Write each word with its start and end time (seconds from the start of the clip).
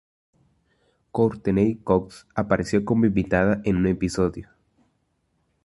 Courteney 1.11 1.75
Cox 1.77 2.25
apareció 2.33 2.83
como 2.83 3.05
invitada 3.05 3.61
en 3.63 3.75
un 3.75 3.85
episodio. 3.85 4.49